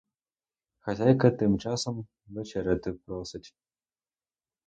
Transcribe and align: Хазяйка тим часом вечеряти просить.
Хазяйка 0.87 1.29
тим 1.31 1.57
часом 1.59 2.07
вечеряти 2.27 2.91
просить. 2.93 3.55